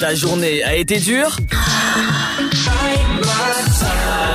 Ta 0.00 0.14
journée 0.14 0.62
a 0.62 0.76
été 0.76 0.98
dure 0.98 1.36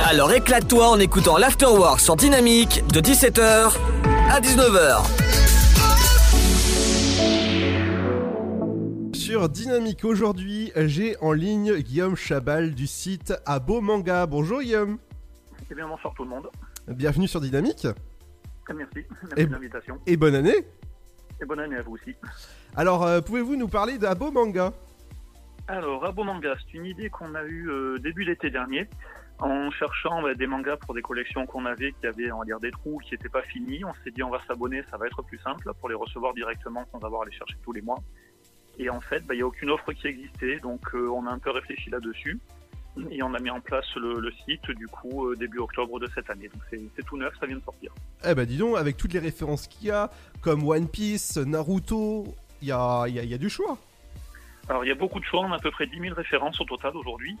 Alors 0.06 0.32
éclate-toi 0.32 0.88
en 0.88 0.98
écoutant 0.98 1.38
l'Afterwork 1.38 2.00
sur 2.00 2.16
Dynamique 2.16 2.82
de 2.92 3.00
17h 3.00 3.72
à 4.30 4.40
19h. 4.40 5.04
Sur 9.14 9.48
Dynamique 9.48 10.04
aujourd'hui, 10.04 10.72
j'ai 10.76 11.16
en 11.20 11.32
ligne 11.32 11.76
Guillaume 11.78 12.16
Chabal 12.16 12.74
du 12.74 12.86
site 12.86 13.32
Abo 13.46 13.80
Manga. 13.80 14.26
Bonjour 14.26 14.60
Guillaume. 14.60 14.98
Eh 15.70 15.74
bien 15.74 15.88
bonsoir 15.88 16.12
tout 16.16 16.24
le 16.24 16.30
monde. 16.30 16.48
Bienvenue 16.88 17.26
sur 17.28 17.40
Dynamique. 17.40 17.86
Merci, 18.68 18.90
merci 18.94 19.06
Et- 19.36 19.46
de 19.46 19.52
l'invitation. 19.52 19.98
Et 20.06 20.16
bonne 20.16 20.34
année. 20.34 20.66
Et 21.40 21.44
bonne 21.46 21.60
année 21.60 21.76
à 21.76 21.82
vous 21.82 21.94
aussi. 21.94 22.14
Alors, 22.76 23.04
euh, 23.04 23.20
pouvez-vous 23.20 23.56
nous 23.56 23.68
parler 23.68 23.98
d'Abo 23.98 24.30
Manga? 24.30 24.72
Alors, 25.66 26.04
Abo 26.04 26.24
Manga, 26.24 26.54
c'est 26.58 26.76
une 26.76 26.84
idée 26.84 27.08
qu'on 27.08 27.34
a 27.34 27.42
eue 27.44 27.70
euh, 27.70 27.98
début 27.98 28.26
d'été 28.26 28.50
dernier, 28.50 28.86
en 29.38 29.70
cherchant 29.70 30.20
bah, 30.20 30.34
des 30.34 30.46
mangas 30.46 30.76
pour 30.76 30.92
des 30.92 31.00
collections 31.00 31.46
qu'on 31.46 31.64
avait 31.64 31.92
qui 31.92 32.06
avaient, 32.06 32.30
on 32.32 32.40
va 32.40 32.44
dire, 32.44 32.60
des 32.60 32.70
trous 32.70 32.98
qui 32.98 33.12
n'étaient 33.12 33.30
pas 33.30 33.40
finis. 33.42 33.82
On 33.82 33.94
s'est 34.04 34.10
dit, 34.10 34.22
on 34.22 34.28
va 34.28 34.40
s'abonner, 34.46 34.82
ça 34.90 34.98
va 34.98 35.06
être 35.06 35.22
plus 35.22 35.38
simple 35.38 35.70
pour 35.80 35.88
les 35.88 35.94
recevoir 35.94 36.34
directement 36.34 36.84
sans 36.92 37.00
avoir 37.00 37.22
à 37.22 37.24
les 37.24 37.32
chercher 37.32 37.56
tous 37.62 37.72
les 37.72 37.80
mois. 37.80 37.98
Et 38.78 38.90
en 38.90 39.00
fait, 39.00 39.24
bah, 39.24 39.32
il 39.32 39.38
n'y 39.38 39.42
a 39.42 39.46
aucune 39.46 39.70
offre 39.70 39.90
qui 39.92 40.06
existait, 40.06 40.58
donc 40.58 40.82
euh, 40.94 41.08
on 41.08 41.26
a 41.26 41.30
un 41.30 41.38
peu 41.38 41.50
réfléchi 41.50 41.88
là-dessus. 41.88 42.38
Et 43.10 43.22
on 43.22 43.32
a 43.32 43.40
mis 43.40 43.50
en 43.50 43.60
place 43.60 43.86
le, 43.96 44.30
site, 44.44 44.70
du 44.76 44.86
coup, 44.86 45.26
euh, 45.26 45.34
début 45.34 45.58
octobre 45.58 45.98
de 45.98 46.08
cette 46.14 46.28
année. 46.28 46.48
Donc 46.48 46.62
c'est 46.70 47.04
tout 47.06 47.16
neuf, 47.16 47.32
ça 47.40 47.46
vient 47.46 47.56
de 47.56 47.64
sortir. 47.64 47.92
Eh 48.24 48.34
ben 48.34 48.44
dis 48.44 48.58
donc, 48.58 48.76
avec 48.76 48.98
toutes 48.98 49.14
les 49.14 49.18
références 49.18 49.66
qu'il 49.66 49.88
y 49.88 49.90
a, 49.90 50.10
comme 50.42 50.68
One 50.68 50.88
Piece, 50.88 51.38
Naruto, 51.38 52.26
il 52.60 52.68
y 52.68 52.72
a 52.72 53.38
du 53.38 53.48
choix. 53.48 53.78
Alors 54.68 54.84
il 54.84 54.88
y 54.88 54.92
a 54.92 54.94
beaucoup 54.94 55.20
de 55.20 55.24
choix, 55.24 55.40
on 55.40 55.52
a 55.52 55.56
à 55.56 55.58
peu 55.58 55.70
près 55.70 55.86
10 55.86 56.00
000 56.00 56.14
références 56.14 56.60
au 56.60 56.64
total 56.64 56.96
aujourd'hui, 56.96 57.36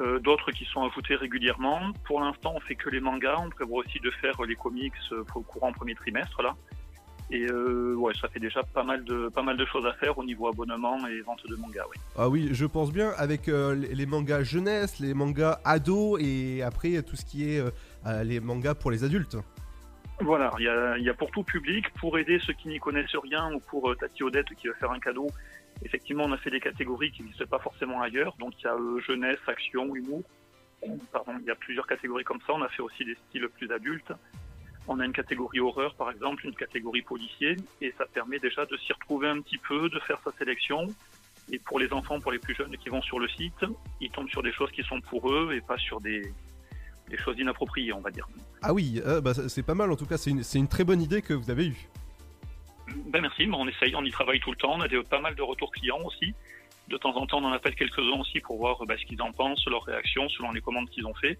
euh, 0.00 0.18
d'autres 0.18 0.50
qui 0.52 0.64
sont 0.64 0.82
ajoutées 0.82 1.16
régulièrement. 1.16 1.92
Pour 2.04 2.20
l'instant 2.20 2.52
on 2.56 2.60
fait 2.60 2.74
que 2.74 2.88
les 2.88 3.00
mangas, 3.00 3.36
on 3.38 3.50
prévoit 3.50 3.80
aussi 3.80 4.00
de 4.00 4.10
faire 4.10 4.40
les 4.42 4.56
comics 4.56 4.92
euh, 5.12 5.22
pour 5.24 5.46
courant 5.46 5.72
premier 5.72 5.94
trimestre 5.94 6.42
là. 6.42 6.54
Et 7.30 7.46
euh, 7.46 7.94
ouais, 7.94 8.12
ça 8.20 8.28
fait 8.28 8.40
déjà 8.40 8.62
pas 8.62 8.82
mal 8.82 9.04
de 9.04 9.28
pas 9.28 9.42
mal 9.42 9.56
de 9.56 9.64
choses 9.64 9.86
à 9.86 9.92
faire 9.94 10.18
au 10.18 10.24
niveau 10.24 10.48
abonnement 10.48 11.06
et 11.06 11.20
vente 11.20 11.46
de 11.48 11.56
mangas. 11.56 11.84
Ah 12.16 12.28
oui, 12.28 12.50
je 12.52 12.66
pense 12.66 12.92
bien, 12.92 13.12
avec 13.16 13.46
les 13.46 14.06
mangas 14.06 14.42
jeunesse, 14.42 14.98
les 14.98 15.14
mangas 15.14 15.58
ados, 15.64 16.20
et 16.20 16.62
après 16.62 17.02
tout 17.02 17.16
ce 17.16 17.24
qui 17.24 17.48
est 17.48 17.62
les 18.22 18.40
mangas 18.40 18.74
pour 18.74 18.90
les 18.90 19.04
adultes. 19.04 19.38
Voilà, 20.20 20.52
il 20.58 21.02
y 21.02 21.08
a, 21.10 21.14
pour 21.14 21.30
tout 21.30 21.42
public, 21.42 21.88
pour 21.94 22.18
aider 22.18 22.38
ceux 22.38 22.52
qui 22.52 22.68
n'y 22.68 22.78
connaissent 22.78 23.16
rien 23.16 23.52
ou 23.52 23.60
pour 23.60 23.90
euh, 23.90 23.96
Tati 23.96 24.22
Odette 24.22 24.54
qui 24.54 24.68
veut 24.68 24.74
faire 24.74 24.92
un 24.92 25.00
cadeau. 25.00 25.28
Effectivement, 25.84 26.24
on 26.24 26.32
a 26.32 26.36
fait 26.36 26.50
des 26.50 26.60
catégories 26.60 27.10
qui 27.10 27.22
n'existent 27.22 27.46
pas 27.46 27.58
forcément 27.58 28.00
ailleurs. 28.02 28.36
Donc 28.38 28.52
il 28.60 28.64
y 28.64 28.68
a 28.68 28.74
euh, 28.74 29.00
jeunesse, 29.00 29.40
action, 29.46 29.94
humour. 29.94 30.22
Pardon, 31.12 31.32
il 31.40 31.46
y 31.46 31.50
a 31.50 31.54
plusieurs 31.54 31.86
catégories 31.86 32.24
comme 32.24 32.40
ça. 32.46 32.52
On 32.52 32.62
a 32.62 32.68
fait 32.68 32.82
aussi 32.82 33.04
des 33.04 33.16
styles 33.28 33.48
plus 33.48 33.70
adultes. 33.72 34.12
On 34.88 35.00
a 35.00 35.04
une 35.04 35.12
catégorie 35.12 35.60
horreur, 35.60 35.94
par 35.94 36.10
exemple, 36.10 36.44
une 36.44 36.56
catégorie 36.56 37.02
policier, 37.02 37.56
et 37.80 37.94
ça 37.96 38.04
permet 38.04 38.40
déjà 38.40 38.66
de 38.66 38.76
s'y 38.76 38.92
retrouver 38.92 39.28
un 39.28 39.40
petit 39.40 39.58
peu, 39.58 39.88
de 39.88 39.98
faire 40.00 40.20
sa 40.24 40.32
sélection. 40.32 40.88
Et 41.52 41.58
pour 41.60 41.78
les 41.78 41.92
enfants, 41.92 42.20
pour 42.20 42.32
les 42.32 42.40
plus 42.40 42.54
jeunes 42.54 42.76
qui 42.76 42.88
vont 42.88 43.02
sur 43.02 43.20
le 43.20 43.28
site, 43.28 43.64
ils 44.00 44.10
tombent 44.10 44.28
sur 44.28 44.42
des 44.42 44.52
choses 44.52 44.72
qui 44.72 44.82
sont 44.82 45.00
pour 45.00 45.32
eux 45.32 45.52
et 45.54 45.60
pas 45.60 45.78
sur 45.78 46.00
des, 46.00 46.32
des 47.08 47.18
choses 47.18 47.38
inappropriées, 47.38 47.92
on 47.92 48.00
va 48.00 48.10
dire. 48.10 48.28
Ah 48.62 48.72
oui, 48.72 49.00
euh, 49.04 49.20
bah, 49.20 49.32
c'est 49.34 49.62
pas 49.62 49.74
mal 49.74 49.90
en 49.90 49.96
tout 49.96 50.06
cas, 50.06 50.16
c'est 50.16 50.30
une, 50.30 50.68
très 50.68 50.84
bonne 50.84 51.02
idée 51.02 51.22
que 51.22 51.34
vous 51.34 51.50
avez 51.50 51.66
eue. 51.66 51.88
Ben 53.06 53.20
merci, 53.22 53.48
on 53.52 53.66
essaye, 53.68 53.94
on 53.96 54.04
y 54.04 54.10
travaille 54.10 54.40
tout 54.40 54.50
le 54.50 54.56
temps. 54.56 54.74
On 54.74 54.80
a 54.80 54.88
des, 54.88 55.02
pas 55.02 55.20
mal 55.20 55.34
de 55.34 55.42
retours 55.42 55.70
clients 55.72 56.00
aussi. 56.04 56.34
De 56.88 56.96
temps 56.96 57.14
en 57.16 57.26
temps, 57.26 57.38
on 57.38 57.44
en 57.44 57.52
appelle 57.52 57.74
quelques-uns 57.74 58.20
aussi 58.20 58.40
pour 58.40 58.58
voir 58.58 58.84
ben, 58.86 58.98
ce 58.98 59.04
qu'ils 59.06 59.22
en 59.22 59.32
pensent, 59.32 59.64
leurs 59.66 59.84
réactions 59.84 60.28
selon 60.30 60.52
les 60.52 60.60
commandes 60.60 60.90
qu'ils 60.90 61.06
ont 61.06 61.14
fait. 61.14 61.38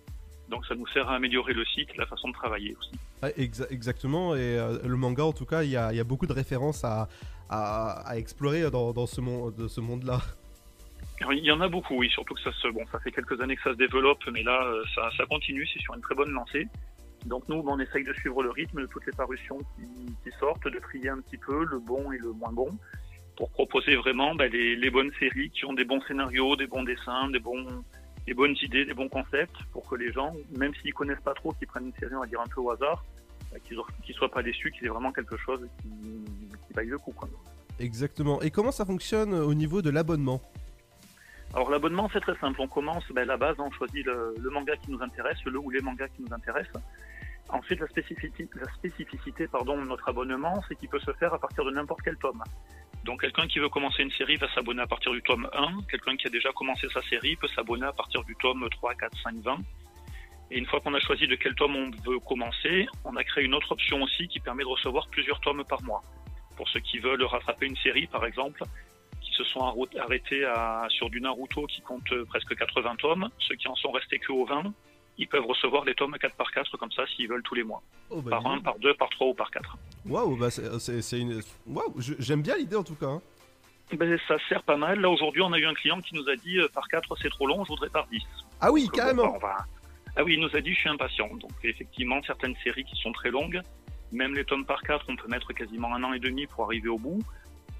Donc 0.48 0.66
ça 0.66 0.74
nous 0.74 0.86
sert 0.88 1.08
à 1.08 1.16
améliorer 1.16 1.52
le 1.52 1.64
site, 1.64 1.96
la 1.96 2.06
façon 2.06 2.28
de 2.28 2.34
travailler 2.34 2.76
aussi. 2.78 2.92
Ah, 3.22 3.30
exa- 3.30 3.66
exactement, 3.70 4.34
et 4.34 4.58
euh, 4.58 4.78
le 4.84 4.96
manga 4.96 5.24
en 5.24 5.32
tout 5.32 5.46
cas, 5.46 5.62
il 5.62 5.70
y 5.70 5.76
a, 5.76 5.92
il 5.92 5.96
y 5.96 6.00
a 6.00 6.04
beaucoup 6.04 6.26
de 6.26 6.32
références 6.32 6.84
à, 6.84 7.08
à, 7.48 8.08
à 8.08 8.16
explorer 8.16 8.70
dans, 8.70 8.92
dans 8.92 9.06
ce, 9.06 9.20
monde, 9.20 9.54
de 9.54 9.68
ce 9.68 9.80
monde-là. 9.80 10.20
Il 11.30 11.44
y 11.44 11.52
en 11.52 11.60
a 11.60 11.68
beaucoup, 11.68 11.96
oui, 11.96 12.10
surtout 12.10 12.34
que 12.34 12.40
ça 12.40 12.52
se, 12.52 12.68
bon, 12.68 12.84
ça 12.90 12.98
fait 12.98 13.12
quelques 13.12 13.40
années 13.40 13.56
que 13.56 13.62
ça 13.62 13.72
se 13.72 13.76
développe, 13.76 14.22
mais 14.32 14.42
là, 14.42 14.64
euh, 14.64 14.82
ça, 14.94 15.24
continue, 15.26 15.66
c'est 15.72 15.80
sur 15.80 15.94
une 15.94 16.00
très 16.00 16.14
bonne 16.14 16.30
lancée. 16.30 16.66
Donc 17.26 17.48
nous, 17.48 17.62
on 17.66 17.78
essaye 17.78 18.04
de 18.04 18.12
suivre 18.14 18.42
le 18.42 18.50
rythme 18.50 18.80
de 18.80 18.86
toutes 18.86 19.06
les 19.06 19.12
parutions 19.12 19.58
qui, 19.58 20.30
sortent, 20.40 20.66
de 20.66 20.78
trier 20.80 21.10
un 21.10 21.20
petit 21.20 21.36
peu 21.36 21.64
le 21.64 21.78
bon 21.78 22.10
et 22.10 22.18
le 22.18 22.32
moins 22.32 22.52
bon, 22.52 22.76
pour 23.36 23.50
proposer 23.50 23.94
vraiment 23.96 24.34
ben, 24.34 24.50
les, 24.50 24.90
bonnes 24.90 25.12
séries 25.20 25.50
qui 25.50 25.64
ont 25.64 25.72
des 25.72 25.84
bons 25.84 26.00
scénarios, 26.02 26.56
des 26.56 26.66
bons 26.66 26.82
dessins, 26.82 27.28
des 27.30 27.38
bonnes 27.38 28.56
idées, 28.62 28.84
des 28.84 28.94
bons 28.94 29.08
concepts, 29.08 29.56
pour 29.72 29.88
que 29.88 29.94
les 29.94 30.12
gens, 30.12 30.34
même 30.56 30.74
s'ils 30.76 30.94
connaissent 30.94 31.22
pas 31.24 31.34
trop, 31.34 31.52
qu'ils 31.52 31.68
prennent 31.68 31.86
une 31.86 31.94
série, 32.00 32.14
on 32.16 32.20
va 32.20 32.26
dire 32.26 32.40
un 32.40 32.48
peu 32.48 32.60
au 32.60 32.70
hasard, 32.70 33.04
ben, 33.52 33.60
qu'ils 33.60 33.76
ne 33.76 34.14
soient 34.14 34.30
pas 34.30 34.42
déçus, 34.42 34.72
qu'il 34.72 34.82
y 34.82 34.86
ait 34.86 34.90
vraiment 34.90 35.12
quelque 35.12 35.36
chose 35.36 35.60
qui, 35.80 35.88
qui 35.88 36.72
vaille 36.74 36.88
le 36.88 36.98
coup. 36.98 37.14
Exactement. 37.78 38.42
Et 38.42 38.50
comment 38.50 38.72
ça 38.72 38.84
fonctionne 38.84 39.32
au 39.34 39.54
niveau 39.54 39.80
de 39.82 39.90
l'abonnement? 39.90 40.40
Alors 41.54 41.70
l'abonnement 41.70 42.08
c'est 42.12 42.20
très 42.20 42.36
simple, 42.36 42.60
on 42.60 42.68
commence 42.68 43.04
ben, 43.12 43.26
la 43.26 43.36
base, 43.36 43.56
on 43.58 43.70
choisit 43.72 44.06
le, 44.06 44.50
manga 44.50 44.74
qui 44.76 44.90
nous 44.90 45.02
intéresse, 45.02 45.36
le 45.44 45.58
ou 45.58 45.70
les 45.70 45.80
mangas 45.80 46.08
qui 46.08 46.22
nous 46.22 46.32
intéressent. 46.32 46.82
Ensuite 47.50 47.80
la 47.80 47.88
spécificité, 47.88 48.48
de 48.54 49.84
notre 49.84 50.08
abonnement, 50.08 50.62
c'est 50.66 50.76
qu'il 50.76 50.88
peut 50.88 51.00
se 51.00 51.12
faire 51.12 51.34
à 51.34 51.38
partir 51.38 51.64
de 51.64 51.70
n'importe 51.70 52.00
quel 52.02 52.16
tome. 52.16 52.42
Donc 53.04 53.20
quelqu'un 53.20 53.46
qui 53.46 53.58
veut 53.58 53.68
commencer 53.68 54.02
une 54.02 54.12
série 54.12 54.36
va 54.36 54.48
s'abonner 54.54 54.80
à 54.80 54.86
partir 54.86 55.12
du 55.12 55.20
tome 55.22 55.46
1, 55.52 55.82
quelqu'un 55.90 56.16
qui 56.16 56.28
a 56.28 56.30
déjà 56.30 56.50
commencé 56.52 56.88
sa 56.88 57.02
série 57.02 57.36
peut 57.36 57.48
s'abonner 57.48 57.84
à 57.84 57.92
partir 57.92 58.24
du 58.24 58.34
tome 58.36 58.66
3, 58.70 58.94
4, 58.94 59.22
5, 59.22 59.34
20. 59.42 59.58
Et 60.52 60.58
une 60.58 60.66
fois 60.66 60.80
qu'on 60.80 60.94
a 60.94 61.00
choisi 61.00 61.26
de 61.26 61.34
quel 61.34 61.54
tome 61.54 61.76
on 61.76 61.90
veut 62.10 62.18
commencer, 62.20 62.86
on 63.04 63.14
a 63.16 63.24
créé 63.24 63.44
une 63.44 63.54
autre 63.54 63.72
option 63.72 64.00
aussi 64.02 64.28
qui 64.28 64.40
permet 64.40 64.62
de 64.62 64.68
recevoir 64.68 65.08
plusieurs 65.08 65.40
tomes 65.40 65.64
par 65.64 65.82
mois. 65.82 66.02
Pour 66.56 66.68
ceux 66.68 66.80
qui 66.80 66.98
veulent 66.98 67.24
rattraper 67.24 67.66
une 67.66 67.76
série 67.76 68.06
par 68.06 68.24
exemple, 68.24 68.62
qui 69.32 69.38
se 69.38 69.44
sont 69.44 69.60
arrêtés 69.98 70.44
à, 70.44 70.86
sur 70.90 71.08
du 71.10 71.20
Naruto 71.20 71.66
qui 71.66 71.80
compte 71.80 72.10
euh, 72.12 72.24
presque 72.26 72.54
80 72.56 72.96
tomes. 72.96 73.28
Ceux 73.38 73.54
qui 73.56 73.68
en 73.68 73.74
sont 73.74 73.90
restés 73.90 74.18
que 74.18 74.32
au 74.32 74.44
20, 74.44 74.72
ils 75.18 75.26
peuvent 75.28 75.46
recevoir 75.46 75.84
les 75.84 75.94
tomes 75.94 76.16
4 76.20 76.36
par 76.36 76.50
4 76.52 76.76
comme 76.76 76.92
ça 76.92 77.04
s'ils 77.14 77.28
veulent 77.28 77.42
tous 77.42 77.54
les 77.54 77.64
mois. 77.64 77.82
Oh, 78.10 78.20
bah, 78.22 78.30
Par 78.30 78.40
dis 78.42 78.46
1, 78.48 78.54
donc. 78.56 78.64
par 78.64 78.78
2, 78.78 78.94
par 78.94 79.08
3 79.10 79.26
ou 79.28 79.34
par 79.34 79.50
4. 79.50 79.76
Waouh, 80.06 80.36
bah 80.36 80.50
c'est- 80.50 81.18
une. 81.20 81.40
Waouh, 81.66 81.94
je- 81.98 82.14
j'aime 82.18 82.42
bien 82.42 82.56
l'idée 82.56 82.76
en 82.76 82.84
tout 82.84 82.94
cas. 82.96 83.06
hein. 83.06 83.22
Ben, 83.96 84.18
ça 84.26 84.36
sert 84.48 84.62
pas 84.62 84.76
mal. 84.76 85.00
Là 85.00 85.10
aujourd'hui 85.10 85.42
on 85.42 85.52
a 85.52 85.58
eu 85.58 85.66
un 85.66 85.74
client 85.74 86.00
qui 86.00 86.14
nous 86.14 86.26
a 86.28 86.36
dit 86.36 86.58
euh, 86.58 86.68
par 86.72 86.88
4 86.88 87.14
c'est 87.20 87.28
trop 87.28 87.46
long, 87.46 87.62
je 87.64 87.68
voudrais 87.68 87.90
par 87.90 88.06
10. 88.06 88.22
Ah 88.60 88.72
oui, 88.72 88.84
Donc, 88.84 88.94
carrément. 88.94 89.26
bon, 89.26 89.34
on 89.36 89.38
va- 89.38 89.66
Ah 90.16 90.24
oui, 90.24 90.34
il 90.34 90.40
nous 90.40 90.54
a 90.56 90.60
dit 90.60 90.72
je 90.72 90.78
suis 90.80 90.88
impatient. 90.88 91.28
Donc 91.36 91.50
effectivement 91.62 92.22
certaines 92.26 92.54
séries 92.64 92.84
qui 92.84 92.96
sont 92.96 93.12
très 93.12 93.30
longues, 93.30 93.60
même 94.12 94.34
les 94.34 94.44
tomes 94.44 94.64
par 94.64 94.82
4 94.82 95.04
on 95.08 95.16
peut 95.16 95.28
mettre 95.28 95.52
quasiment 95.52 95.94
un 95.94 96.02
an 96.04 96.12
et 96.14 96.18
demi 96.20 96.46
pour 96.46 96.64
arriver 96.64 96.88
au 96.88 96.98
bout. 96.98 97.20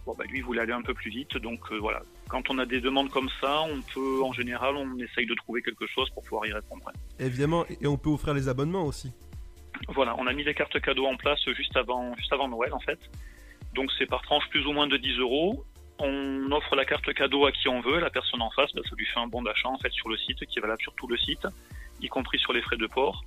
Bon 0.05 0.15
bah 0.19 0.25
lui 0.29 0.39
il 0.39 0.45
voulait 0.45 0.61
aller 0.61 0.73
un 0.73 0.83
peu 0.83 0.95
plus 0.95 1.11
vite, 1.11 1.37
donc 1.37 1.61
euh, 1.71 1.79
voilà. 1.79 2.03
Quand 2.29 2.51
on 2.51 2.59
a 2.59 2.67
des 2.67 2.81
demandes 2.81 3.11
comme 3.11 3.29
ça, 3.41 3.63
on 3.63 3.81
peut 3.95 4.23
en 4.23 4.33
général 4.33 4.77
on 4.77 4.99
essaye 4.99 5.27
de 5.27 5.35
trouver 5.35 5.63
quelque 5.63 5.87
chose 5.87 6.11
pour 6.11 6.23
pouvoir 6.25 6.47
y 6.47 6.53
répondre. 6.53 6.91
Évidemment, 7.19 7.65
et 7.81 7.87
on 7.87 7.97
peut 7.97 8.11
offrir 8.11 8.35
les 8.35 8.49
abonnements 8.49 8.85
aussi. 8.85 9.13
Voilà, 9.89 10.15
on 10.19 10.27
a 10.27 10.33
mis 10.33 10.45
les 10.45 10.55
cartes 10.55 10.81
cadeaux 10.81 11.07
en 11.07 11.17
place 11.17 11.41
juste 11.57 11.77
avant, 11.77 12.15
juste 12.17 12.33
avant 12.33 12.49
Noël 12.49 12.73
en 12.73 12.81
fait. 12.81 12.99
Donc 13.75 13.91
c'est 13.99 14.07
par 14.07 14.23
tranche 14.23 14.49
plus 14.51 14.67
ou 14.67 14.73
moins 14.73 14.87
de 14.87 14.97
10 14.97 15.19
euros. 15.19 15.65
On 15.99 16.51
offre 16.51 16.75
la 16.75 16.85
carte 16.85 17.13
cadeau 17.15 17.47
à 17.47 17.53
qui 17.53 17.69
on 17.69 17.81
veut, 17.81 18.01
la 18.01 18.11
personne 18.11 18.43
en 18.43 18.51
face, 18.51 18.73
bah, 18.75 18.83
ça 18.89 18.97
lui 18.97 19.07
fait 19.07 19.21
un 19.21 19.29
bon 19.29 19.43
d'achat 19.43 19.69
en 19.69 19.79
fait 19.79 19.93
sur 19.93 20.09
le 20.09 20.17
site 20.17 20.45
qui 20.47 20.59
est 20.59 20.63
valable 20.63 20.83
sur 20.83 20.95
tout 20.95 21.07
le 21.07 21.17
site, 21.17 21.47
y 22.01 22.09
compris 22.09 22.39
sur 22.39 22.53
les 22.53 22.63
frais 22.63 22.77
de 22.77 22.87
port. 22.87 23.23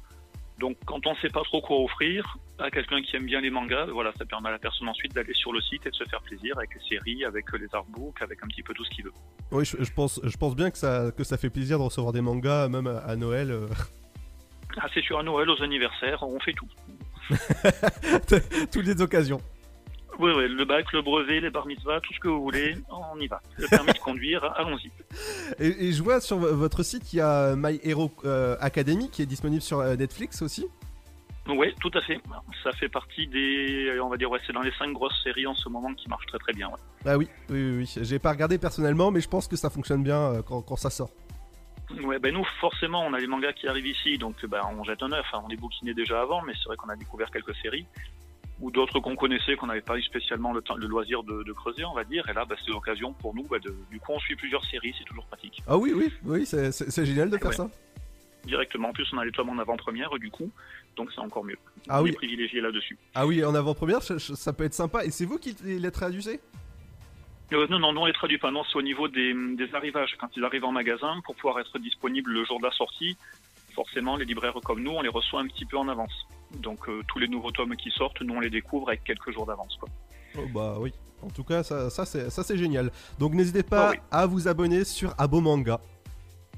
Donc 0.59 0.77
quand 0.85 1.05
on 1.05 1.15
sait 1.17 1.29
pas 1.29 1.41
trop 1.43 1.61
quoi 1.61 1.77
offrir 1.83 2.37
à 2.59 2.71
quelqu'un 2.71 3.01
qui 3.01 3.15
aime 3.17 3.25
bien 3.25 3.41
les 3.41 3.49
mangas, 3.49 3.87
voilà, 3.87 4.13
ça 4.17 4.25
permet 4.25 4.47
à 4.47 4.53
la 4.53 4.59
personne 4.59 4.87
ensuite 4.87 5.13
d'aller 5.13 5.33
sur 5.33 5.51
le 5.51 5.59
site 5.61 5.85
et 5.85 5.89
de 5.89 5.95
se 5.95 6.05
faire 6.05 6.21
plaisir 6.21 6.57
avec 6.57 6.69
les 6.75 6.81
séries, 6.87 7.25
avec 7.25 7.45
les 7.59 7.67
artbooks, 7.73 8.21
avec 8.21 8.41
un 8.43 8.47
petit 8.47 8.63
peu 8.63 8.73
tout 8.73 8.85
ce 8.85 8.89
qu'il 8.91 9.03
veut. 9.03 9.11
Oui, 9.51 9.65
je, 9.65 9.83
je 9.83 9.91
pense, 9.91 10.21
je 10.23 10.37
pense 10.37 10.55
bien 10.55 10.71
que 10.71 10.77
ça, 10.77 11.11
que 11.17 11.25
ça 11.25 11.37
fait 11.37 11.49
plaisir 11.49 11.77
de 11.77 11.83
recevoir 11.83 12.13
des 12.13 12.21
mangas, 12.21 12.69
même 12.69 12.87
à, 12.87 12.99
à 12.99 13.15
Noël. 13.17 13.51
euh. 13.51 13.67
Ah, 14.77 14.87
c'est 14.93 15.01
sur 15.01 15.19
à 15.19 15.23
Noël, 15.23 15.49
aux 15.49 15.61
anniversaires, 15.61 16.23
on 16.23 16.39
fait 16.39 16.53
tout. 16.53 16.67
Toutes 18.71 18.85
les 18.85 19.01
occasions. 19.01 19.41
Oui, 20.19 20.31
oui, 20.35 20.47
le 20.47 20.63
bac, 20.65 20.91
le 20.93 21.01
brevet, 21.01 21.41
les 21.41 21.49
bar 21.49 21.65
mitzvahs, 21.67 21.99
tout 22.01 22.13
ce 22.13 22.19
que 22.19 22.27
vous 22.29 22.41
voulez, 22.41 22.77
on 22.89 23.19
y 23.19 23.27
va. 23.27 23.41
Le 23.57 23.67
permis 23.67 23.91
de 23.91 23.97
conduire, 23.99 24.43
allons-y. 24.57 24.89
Et, 25.59 25.87
et 25.87 25.91
je 25.91 26.01
vois 26.01 26.21
sur 26.21 26.37
votre 26.37 26.83
site, 26.83 27.11
il 27.13 27.17
y 27.17 27.21
a 27.21 27.55
My 27.55 27.79
Hero 27.83 28.11
euh, 28.23 28.55
Academy 28.61 29.09
qui 29.09 29.21
est 29.21 29.25
disponible 29.25 29.61
sur 29.61 29.79
euh, 29.79 29.95
Netflix 29.95 30.41
aussi. 30.41 30.65
Oui, 31.47 31.75
tout 31.79 31.91
à 31.93 32.01
fait. 32.01 32.19
Ça 32.63 32.71
fait 32.71 32.89
partie 32.89 33.27
des, 33.27 33.99
on 34.01 34.09
va 34.09 34.17
dire, 34.17 34.31
ouais, 34.31 34.39
c'est 34.47 34.53
dans 34.53 34.61
les 34.63 34.71
cinq 34.79 34.93
grosses 34.93 35.21
séries 35.23 35.45
en 35.45 35.53
ce 35.53 35.69
moment 35.69 35.93
qui 35.93 36.07
marchent 36.09 36.25
très 36.27 36.39
très 36.39 36.53
bien. 36.53 36.67
ouais. 36.69 36.79
Ah 37.05 37.17
oui, 37.17 37.27
oui, 37.49 37.71
oui. 37.77 37.89
oui. 37.95 38.03
J'ai 38.03 38.17
pas 38.17 38.31
regardé 38.31 38.57
personnellement, 38.57 39.11
mais 39.11 39.21
je 39.21 39.29
pense 39.29 39.47
que 39.47 39.55
ça 39.55 39.69
fonctionne 39.69 40.01
bien 40.01 40.19
euh, 40.19 40.41
quand, 40.41 40.61
quand 40.63 40.75
ça 40.75 40.89
sort. 40.89 41.11
Ouais, 42.03 42.17
ben 42.17 42.33
nous, 42.33 42.43
forcément, 42.59 43.05
on 43.05 43.13
a 43.13 43.19
les 43.19 43.27
mangas 43.27 43.53
qui 43.53 43.67
arrivent 43.67 43.85
ici, 43.85 44.17
donc 44.17 44.43
ben, 44.47 44.61
on 44.75 44.83
jette 44.85 45.03
un 45.03 45.11
œuf. 45.11 45.25
hein. 45.33 45.41
On 45.45 45.47
les 45.47 45.55
bouquinait 45.57 45.93
déjà 45.93 46.19
avant, 46.21 46.41
mais 46.41 46.53
c'est 46.55 46.65
vrai 46.67 46.77
qu'on 46.77 46.89
a 46.89 46.95
découvert 46.95 47.29
quelques 47.29 47.55
séries. 47.57 47.85
Ou 48.61 48.71
d'autres 48.71 48.99
qu'on 48.99 49.15
connaissait, 49.15 49.55
qu'on 49.55 49.67
n'avait 49.67 49.81
pas 49.81 49.97
eu 49.97 50.01
spécialement 50.03 50.53
le, 50.53 50.61
temps, 50.61 50.75
le 50.75 50.87
loisir 50.87 51.23
de, 51.23 51.43
de 51.43 51.51
creuser, 51.53 51.83
on 51.85 51.93
va 51.93 52.03
dire. 52.03 52.27
Et 52.29 52.33
là, 52.33 52.45
bah, 52.45 52.55
c'est 52.63 52.71
l'occasion 52.71 53.13
pour 53.13 53.35
nous, 53.35 53.43
bah, 53.43 53.59
de, 53.59 53.75
du 53.91 53.99
coup, 53.99 54.13
on 54.13 54.19
suit 54.19 54.35
plusieurs 54.35 54.63
séries, 54.65 54.93
c'est 54.97 55.03
toujours 55.03 55.25
pratique. 55.25 55.61
Ah 55.67 55.77
oui, 55.77 55.91
oui, 55.95 56.11
oui, 56.23 56.45
c'est- 56.45 57.05
génial 57.05 57.29
de 57.29 57.37
faire 57.37 57.47
Ouais. 57.49 57.55
ça. 57.55 57.69
Directement, 58.45 58.89
en 58.89 58.93
plus, 58.93 59.07
on 59.11 59.17
a 59.17 59.25
les 59.25 59.31
tomes 59.31 59.49
en 59.49 59.57
avant-première, 59.57 60.09
du 60.19 60.29
coup, 60.29 60.51
donc 60.95 61.09
c'est 61.13 61.19
encore 61.19 61.43
mieux. 61.43 61.57
Ah 61.89 61.99
on 61.99 62.03
oui. 62.03 62.11
est 62.11 62.13
privilégié 62.13 62.61
là-dessus. 62.61 62.97
Ah 63.15 63.25
oui, 63.25 63.43
en 63.43 63.55
avant-première, 63.55 64.03
ça, 64.03 64.19
ça 64.19 64.53
peut 64.53 64.63
être 64.63 64.73
sympa. 64.75 65.03
Et 65.03 65.09
c'est 65.11 65.25
vous 65.25 65.39
qui 65.39 65.55
les 65.63 65.91
traduisez? 65.91 66.39
Euh, 67.53 67.67
non, 67.69 67.79
non, 67.79 67.91
non, 67.93 68.01
on 68.03 68.05
les 68.05 68.13
traduit 68.13 68.37
pas. 68.37 68.51
Non, 68.51 68.63
c'est 68.71 68.77
au 68.77 68.81
niveau 68.81 69.07
des, 69.07 69.33
des 69.55 69.73
arrivages. 69.75 70.15
Quand 70.19 70.29
ils 70.37 70.43
arrivent 70.43 70.63
en 70.65 70.71
magasin, 70.71 71.21
pour 71.25 71.35
pouvoir 71.35 71.59
être 71.59 71.77
disponibles 71.79 72.31
le 72.31 72.45
jour 72.45 72.59
de 72.59 72.65
la 72.65 72.71
sortie, 72.71 73.17
forcément, 73.73 74.15
les 74.15 74.25
libraires 74.25 74.53
comme 74.63 74.81
nous, 74.81 74.91
on 74.91 75.01
les 75.01 75.09
reçoit 75.09 75.41
un 75.41 75.47
petit 75.47 75.65
peu 75.65 75.77
en 75.77 75.87
avance. 75.87 76.13
Donc, 76.61 76.87
euh, 76.89 77.01
tous 77.07 77.19
les 77.19 77.27
nouveaux 77.27 77.51
tomes 77.51 77.75
qui 77.75 77.89
sortent, 77.91 78.21
nous, 78.21 78.33
on 78.35 78.39
les 78.39 78.49
découvre 78.49 78.89
avec 78.89 79.03
quelques 79.03 79.31
jours 79.31 79.45
d'avance. 79.45 79.75
quoi. 79.79 79.89
Oh, 80.37 80.41
Bah 80.53 80.75
oui. 80.79 80.93
En 81.23 81.29
tout 81.29 81.43
cas, 81.43 81.63
ça, 81.63 81.89
ça 81.89 82.05
c'est 82.05 82.29
ça, 82.29 82.43
c'est 82.43 82.57
génial. 82.57 82.91
Donc 83.17 83.33
n'hésitez 83.33 83.63
pas 83.63 83.87
Ah 83.87 83.91
oui. 83.93 83.97
à 84.11 84.25
vous 84.27 84.47
abonner 84.47 84.83
sur 84.83 85.13
Abo 85.17 85.39
Manga. 85.41 85.79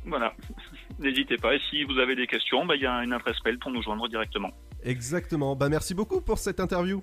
Voilà. 0.05 0.33
N'hésitez 0.99 1.37
pas. 1.37 1.53
Et 1.55 1.59
si 1.69 1.83
vous 1.83 1.97
avez 1.99 2.15
des 2.15 2.27
questions, 2.27 2.65
bah, 2.65 2.75
il 2.75 2.81
y 2.81 2.85
a 2.87 3.03
une 3.03 3.13
adresse 3.13 3.37
mail 3.45 3.59
pour 3.59 3.71
nous 3.71 3.81
joindre 3.83 4.07
directement. 4.09 4.49
Exactement. 4.83 5.55
Bah 5.55 5.69
merci 5.69 5.93
beaucoup 5.93 6.21
pour 6.21 6.37
cette 6.39 6.59
interview. 6.59 7.01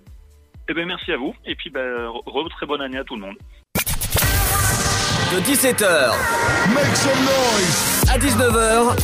Eh 0.68 0.74
ben, 0.74 0.84
merci 0.86 1.12
à 1.12 1.16
vous. 1.16 1.34
Et 1.46 1.54
puis, 1.54 1.70
bah, 1.70 1.80
re- 1.80 2.50
très 2.50 2.66
bonne 2.66 2.80
année 2.82 2.98
à 2.98 3.04
tout 3.04 3.14
le 3.14 3.20
monde. 3.22 3.36
De 3.76 5.40
17h 5.40 6.74
Make 6.74 6.96
some 6.96 7.24
noise. 7.24 8.04
à 8.10 8.18
19h, 8.18 8.98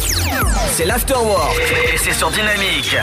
c'est 0.72 0.84
l'Afterwork. 0.86 1.56
Et 1.94 1.96
c'est 1.96 2.12
sur 2.12 2.30
Dynamique. 2.30 2.96